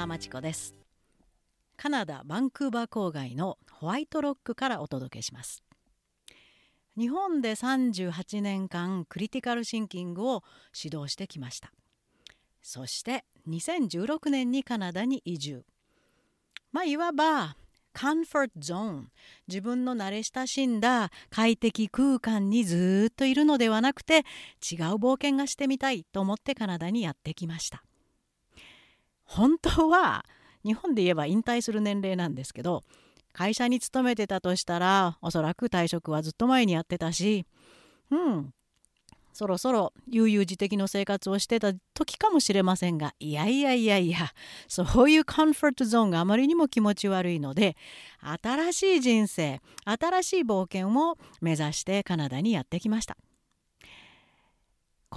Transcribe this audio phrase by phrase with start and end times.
[0.00, 0.74] 沢真知子です。
[1.76, 5.62] カナダバンクーバー郊外のホワイトロックからお届けします。
[6.96, 10.42] 日本で38年間クリティカルシンキングを
[10.74, 11.70] 指導してきました。
[12.62, 15.64] そして2016年にカナダに移住。
[16.72, 17.56] まあいわば
[17.92, 19.10] カンフォートゾーン。
[19.48, 24.24] 自分の慣れ親しんだ快適空間にずっといるのではなくて違う
[24.94, 27.84] 冒険がしてみたいと思ってカナダにやってきました。
[29.30, 30.24] 本当は
[30.64, 32.82] 日本で言えば引退する年齢なんですけど
[33.32, 37.46] 会社に勤めてたとしたらおそらく退職はずっと前にやってたし
[38.10, 38.52] うん
[39.32, 44.32] そろそろ悠々自適の生活をしてた時かもしれませんがいやいやいやいや
[44.66, 47.76] そういうコンフォートゾーンがあまりにも気持ち悪いので
[48.42, 53.16] 新しい人生新しい冒険を目指してカナダにやってきました。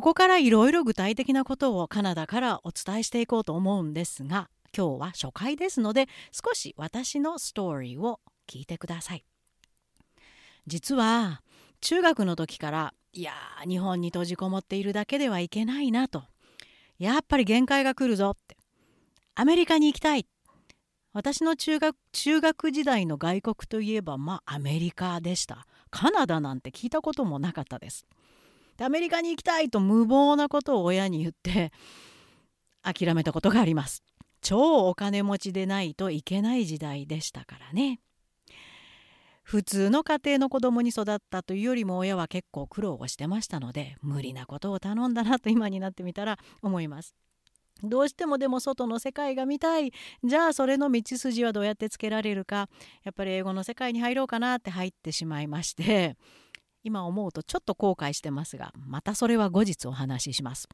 [0.00, 8.18] ここからいろいろ具体的なことをカナダからお伝えしていこうと思うんですが今日は初回ですので少し私のストーリーを
[8.50, 9.26] 聞いてください。
[10.66, 11.42] 実は
[11.82, 13.32] 中学の時からいや
[13.68, 16.22] 日本に閉じこもっているだけではいけないなと。
[16.98, 18.56] やっぱり限界が来るぞって。
[19.34, 20.26] アメリカに行きたい。
[21.12, 25.66] 私の中学中学時代の外国といえばまあアメリカでした。
[25.90, 28.06] カナダなんて聞いたこともなかったです。
[28.80, 31.72] アメリカに行きたいと無謀なことを親に言って
[32.82, 34.02] 諦めたことがあります。
[34.40, 38.00] 超お金持ちでないといけない時代でしたからね。
[39.42, 47.14] 普通の家庭の子供に育ったというよりも親は結構苦労をしてましたので無理なことを頼んだなと今になってみたら思います。
[47.82, 49.92] どうしてもでも外の世界が見たい。
[50.22, 52.68] じゃあそれの道筋はどうやってつけられるか。
[53.04, 56.16] やっぱり英語の世界に入ろうかなって入ってしまいまして。
[56.82, 60.68] 今思うとちょっと後悔してますがまたそれは後日お話しします。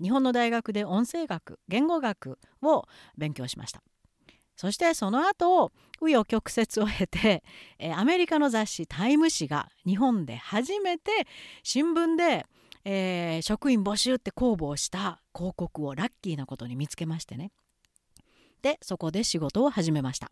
[0.00, 2.84] 日本の大学で音声学言語学を
[3.16, 3.82] 勉強しました。
[4.56, 7.42] そしてその後紆余曲折を経て、
[7.78, 11.26] えアメリカの雑誌「タイム」誌が日本で初めて
[11.62, 12.46] 新聞で、
[12.84, 17.52] えー、職員募集って公募をした広告をラッキーなことに見つけましてね
[18.60, 20.30] でそこで仕事を始めました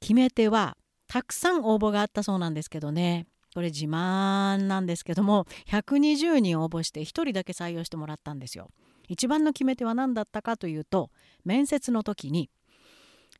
[0.00, 0.76] 決め手は
[1.12, 8.70] たくさん応募があったそうなんですけどねこれ自慢なんですけども120人応募して1人だけ採用してもらったんですよ。
[9.08, 11.10] 一番の決め手は何だったかというと
[11.44, 12.48] 面接の時に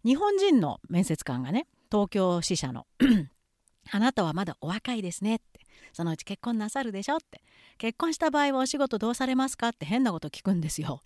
[0.04, 2.86] 日本人の面接官がね東京支社の
[3.90, 5.60] あなたはまだお若いですねって
[5.94, 7.40] そのうち結婚なさるでしょって
[7.78, 11.00] 結婚した場合はお仕事どうされますかって変なこと聞くんですよ。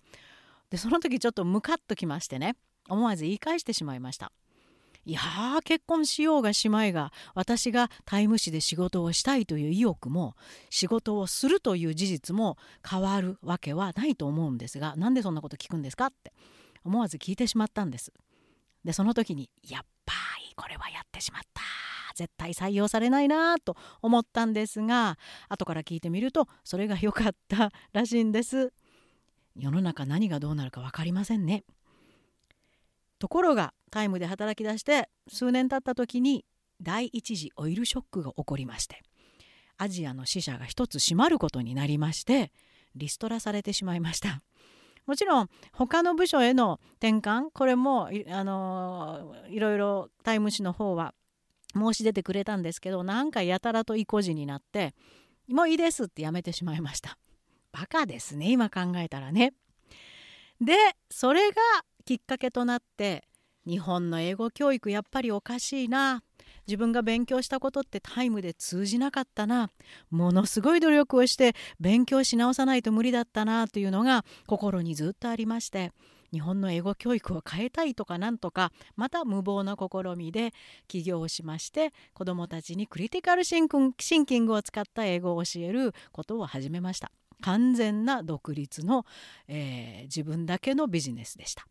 [0.69, 2.57] でその時ちょっとムカッときましてね
[2.89, 4.33] 思わず言い返してしまいました。
[5.07, 10.35] いやー結婚しようがしまいが私がタイム誌で仕事をしたいという意欲も
[10.69, 16.33] 仕事をするという事実も変わるわけはないと思うんですがなんでそんなこと聞くんですかって
[16.83, 18.11] 思わず聞いてしまったんです。
[18.83, 20.13] でその時にやっぱ
[20.45, 21.61] りこれはやってしまった
[22.13, 28.73] 絶対採用されないなと思ったんですが後から聞いてみるとそれが良かったらしいんです。
[29.55, 31.63] 世の中何がどうなるか分かりませんね。
[33.19, 36.45] ところがタイムで働き出して数年経った時に
[36.81, 39.01] 第一次オイルショックが起こりまして
[39.77, 42.51] アジアの死者が一つ閉まることになりまして
[42.95, 44.41] リストラされてしまいました。
[45.05, 51.13] もちろん他の部署への転換これもあのいろいろタイム誌の方は
[51.73, 54.93] 申し出てくれたんですけどなんかやたらと意固地になって
[55.47, 57.17] もういいですってやめてしまいました。
[57.71, 59.53] バカですね今考えたらね。
[60.59, 60.73] で
[61.09, 61.55] それが
[62.07, 63.27] きっかけとなって
[63.67, 66.23] 日本の英語教育やっぱりおかしいな。
[66.65, 69.71] 自分が勉強したことってタイムで通じなかったな。
[70.09, 75.91] ものすごい努力をして勉強し直さないと無理だったなというのが心にずっとありまして。
[76.31, 80.53] 日本の英語教育を変えたいとかなんとかまた無謀な試みで
[80.89, 83.69] 起業しまして子どもたちにクリティカルシン
[84.25, 87.11] キングを使った英語を教えることを始めました。
[87.41, 89.05] 完全な独立の、
[89.47, 91.65] えー、自分だけのビジネスでした。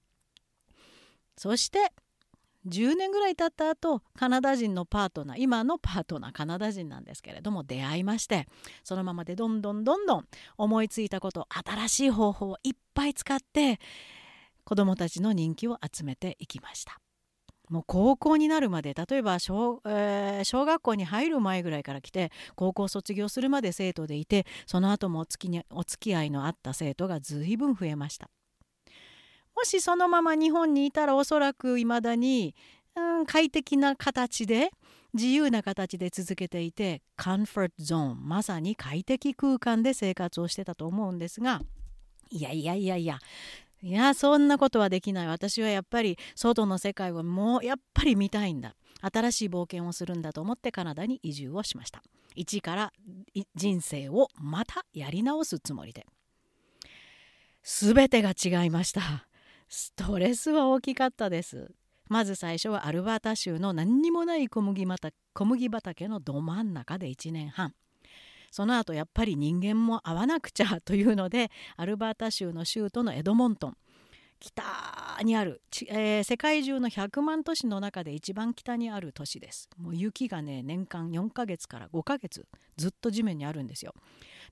[1.36, 1.92] そして
[2.66, 8.48] 10年ぐらい経った後カナダ人のパートナー今のパートナーカナダ人なんですけれども出会いまして
[8.82, 10.24] そのままでどんどんどんどん
[10.58, 13.78] 思いついたこと新しい方法をいっぱい使って
[14.64, 16.98] 子どもたちの人気を集めていきました。
[17.70, 28.30] もう高校になるまで例えば小,、えー、小学校に入る前ぐらいから来て高校卒業するまで生徒でいてその後もお付きにお付き合いのあった生徒が随分増えました。
[29.56, 32.54] もしそのまま日本にいたらおそらくいまだに、
[32.94, 34.70] うん、快適な形で
[35.14, 41.62] 自由な形で続けていてカンフォートゾーンまさに快適空間で生活をしてたと思うんですが
[42.30, 43.18] いやいやいやいや
[43.82, 45.26] いやそんなことはできない。
[45.28, 48.74] 私はやっぱり外の世界をもうやっぱり見たいんだ。
[49.00, 52.02] 新しい冒険をするんだと思ってカナダに移住をしました。
[52.34, 52.92] 一から
[53.54, 56.06] 人生をまたやり直すつもりで。
[57.62, 59.28] 全てが違いました。
[59.68, 61.72] ストレスは大きかったです。
[62.08, 64.86] まず最初はアルバータ州の何にもない小麦
[65.32, 67.74] 小麦畑のど真ん中で1年半。
[68.50, 73.76] その後やっぱり人間も会わなくちゃというのでアルバータ州の州都のエドモントン。
[74.38, 74.62] 北
[75.22, 79.68] にある、えー、世界中の100万都市の中で一番北にある都市です。
[79.78, 82.46] もう雪がね年間4ヶ月から5ヶ月
[82.76, 83.94] ずっと地面にあるんですよ。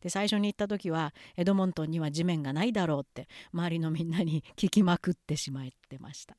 [0.01, 6.37] で最初に行った時はエドモントンには地面がないだろうって周りのみんなに聞きまくってしまってました。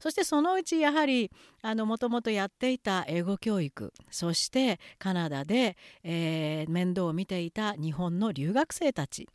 [0.00, 1.30] そしてそのうちやはり
[1.62, 9.28] もともとやっていた英語教育そしてカナダで、えー、面倒を見ていた日本の留学生たち。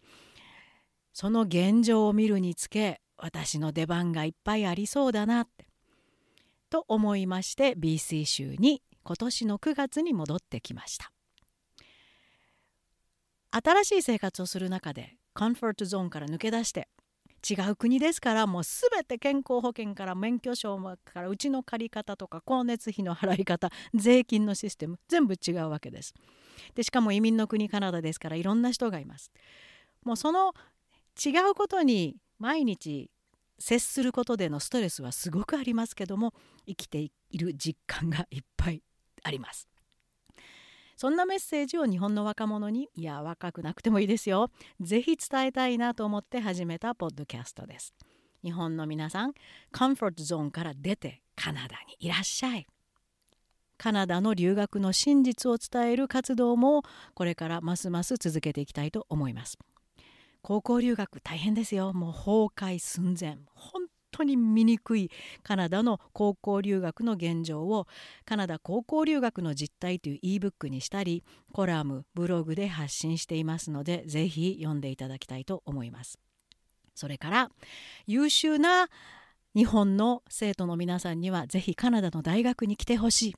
[1.19, 5.65] その現状を見るにつけ私の出番がいっぱいありそうだなって
[6.69, 11.11] と思いまして BC 州に今年の9月に戻ってきました
[13.51, 16.87] 新しい生活をする中でコンフォートゾーンから抜け出して
[17.49, 26.13] 違う国ですからもう全て健康保険から免許証からうちの借り方とか光熱費の払い方税金のシステム全部違うわけです。
[26.75, 29.33] でしかも移民の国カナダですからいろんな人がいます。
[30.05, 30.53] もうその
[31.23, 33.11] 違うことに毎日
[33.59, 36.33] 接することでのストレスはすごくありますけども
[36.65, 38.81] 生きている実感がいっぱい
[39.23, 39.67] あります。
[40.95, 44.51] そんなメッセージを日本の若者にいや若くなくてもいいですよ
[44.81, 47.93] ぜひ伝えたいなと思って始めたポッドキャストです。
[48.43, 49.33] 日本の皆さん
[49.77, 52.67] コンフォートゾーンから出てカナダにいらっしゃい。
[53.77, 56.83] カナダの留学の真実を伝える活動も
[57.13, 59.57] これからますます続けていきたいと思います。
[60.41, 61.93] 高校留学大変ですよ。
[61.93, 63.37] もう崩壊寸前。
[63.53, 65.11] 本当に醜い
[65.43, 67.87] カナダの高校留学の現状を
[68.25, 76.19] カナダ高校留学の実態という ebook にしたりコラムブログで発信していますのでぜひ読んでいただきたいと思います。
[76.95, 77.51] それから
[78.07, 78.89] 優秀な
[79.55, 83.35] 日本の生徒の皆さんにはぜひカナダの大学に来てほしい。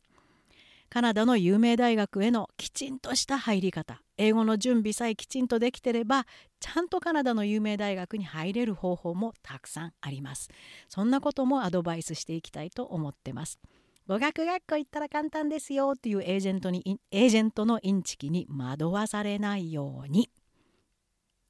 [0.89, 4.01] カナダの有名大学へのきちんとした入り方。
[4.21, 6.27] 英語の準備さえきちんとできてれば
[6.59, 10.49] ちゃんとカナダの有名大学に入れる方法もたくさんあります。
[10.87, 13.59] そんなこともアドバイスしていきたいと思ってます。
[14.07, 20.29] 語学学校行ったら簡単ですよというエージェントにエージェントのインチキに惑わされないように。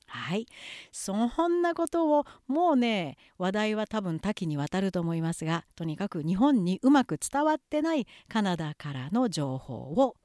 [0.06, 0.46] はい。
[0.94, 10.16] そんなことをもうね話題は多分多岐にわたると思いますがとにかく日本にうまく伝わってないカナダからの情報を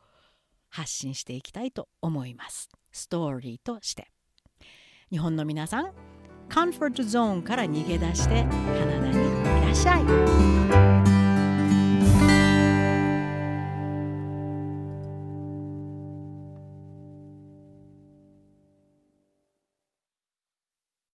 [0.76, 2.68] 発信していきたいと思います。
[2.92, 4.08] ストーリーとして。
[5.10, 5.92] 日本の皆さん
[6.48, 8.48] カンフォートゾーンから逃げ出してカ
[8.84, 10.95] ナダにいらっしゃい。